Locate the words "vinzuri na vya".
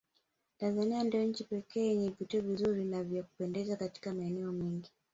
2.41-3.23